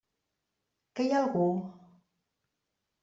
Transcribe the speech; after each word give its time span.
Que 0.99 1.05
hi 1.07 1.13
ha 1.17 1.21
algú? 1.25 1.45